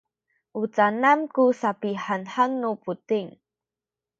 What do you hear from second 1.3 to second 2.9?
ku sapihanhan nu